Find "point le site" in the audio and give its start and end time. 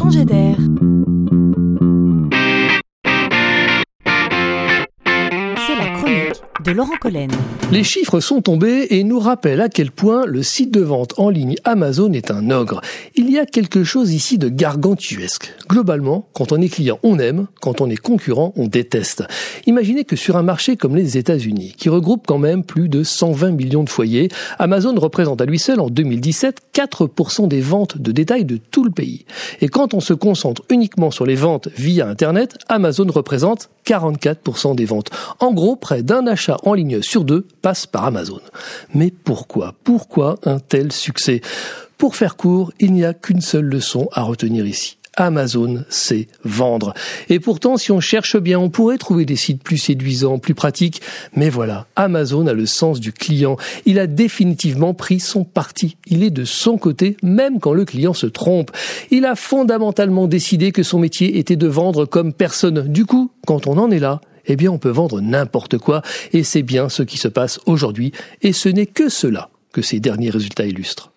9.90-10.70